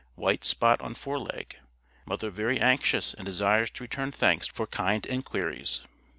White 0.15 0.43
spot 0.43 0.81
on 0.81 0.95
foreleg. 0.95 1.57
Mother 2.07 2.31
very 2.31 2.59
anxious 2.59 3.13
and 3.13 3.23
desires 3.23 3.69
to 3.69 3.83
return 3.83 4.11
thanks 4.11 4.47
for 4.47 4.65
kind 4.65 5.05
enquiries. 5.05 5.83